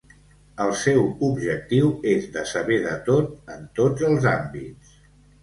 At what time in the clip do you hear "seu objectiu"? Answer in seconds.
0.83-1.91